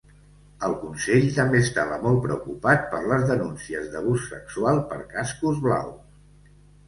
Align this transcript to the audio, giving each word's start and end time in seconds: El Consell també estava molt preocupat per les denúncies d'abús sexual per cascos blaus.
El 0.67 0.71
Consell 0.83 1.25
també 1.33 1.59
estava 1.65 1.99
molt 2.05 2.17
preocupat 2.23 2.87
per 2.95 3.01
les 3.11 3.27
denúncies 3.33 3.91
d'abús 3.97 4.25
sexual 4.33 4.83
per 4.95 4.99
cascos 5.15 5.61
blaus. 5.69 6.57